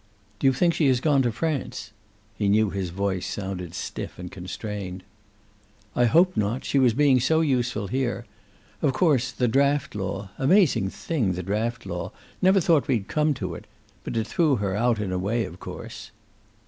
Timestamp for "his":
2.71-2.89